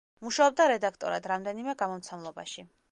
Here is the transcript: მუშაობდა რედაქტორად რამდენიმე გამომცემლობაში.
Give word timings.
მუშაობდა 0.27 0.65
რედაქტორად 0.71 1.31
რამდენიმე 1.33 1.77
გამომცემლობაში. 1.85 2.69